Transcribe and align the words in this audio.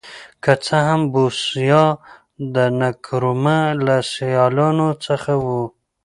که 0.43 0.53
څه 0.65 0.77
هم 0.87 1.01
بوسیا 1.13 1.83
د 2.55 2.57
نکرومه 2.81 3.59
له 3.85 3.95
سیالانو 4.13 4.89
څخه 5.05 5.33
و. 5.43 5.45